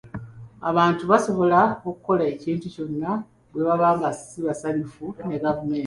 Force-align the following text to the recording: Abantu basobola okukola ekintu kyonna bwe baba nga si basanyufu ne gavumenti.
Abantu 0.69 1.03
basobola 1.11 1.61
okukola 1.89 2.23
ekintu 2.33 2.65
kyonna 2.73 3.11
bwe 3.51 3.63
baba 3.67 3.89
nga 3.97 4.09
si 4.27 4.39
basanyufu 4.47 5.05
ne 5.27 5.37
gavumenti. 5.43 5.79